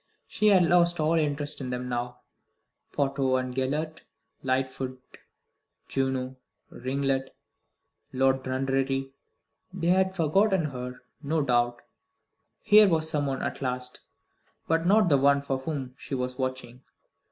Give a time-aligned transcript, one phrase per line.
[0.25, 2.21] She had lost all interest in them now.
[2.91, 4.01] Pouto and Gellert,
[4.41, 4.97] Lightfoot,
[5.87, 6.37] Juno,
[6.71, 7.35] Ringlet,
[8.11, 9.11] Lord Dundreary
[9.71, 11.83] they had forgotten her, no doubt.
[12.63, 13.99] Here was someone at last,
[14.67, 16.81] but not the one for whom she was watching.